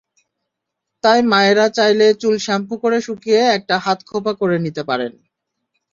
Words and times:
তাই 1.03 1.19
মায়েরা 1.31 1.65
চাইলে 1.77 2.07
চুল 2.21 2.35
শ্যাম্পু 2.45 2.75
করে 2.83 2.97
শুকিয়ে 3.07 3.41
একটি 3.57 3.75
হাতখোঁপা 3.85 4.33
করে 4.41 4.55
নিতে 4.65 4.81
পারেন। 4.89 5.11